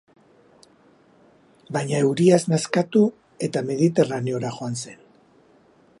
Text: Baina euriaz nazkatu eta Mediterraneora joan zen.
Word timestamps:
Baina 1.77 1.99
euriaz 2.07 2.41
nazkatu 2.53 3.03
eta 3.49 3.65
Mediterraneora 3.69 4.55
joan 4.57 4.83
zen. 4.87 4.99